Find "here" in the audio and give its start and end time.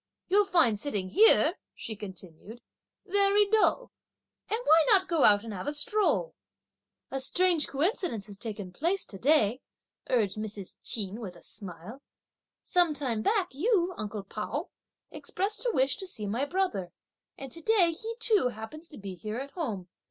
1.09-1.59, 19.13-19.37